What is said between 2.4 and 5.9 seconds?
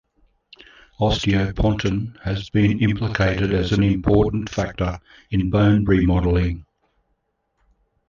been implicated as an important factor in bone